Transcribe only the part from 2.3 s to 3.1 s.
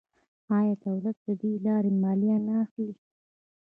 نه اخلي؟